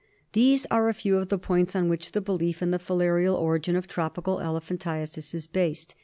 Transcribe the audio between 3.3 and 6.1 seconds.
origin of tropical elephantiasis is based.